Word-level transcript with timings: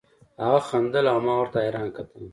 هغه 0.43 0.59
خندل 0.69 1.05
او 1.13 1.17
ما 1.25 1.33
ورته 1.37 1.57
حيران 1.63 1.87
کتل. 1.97 2.23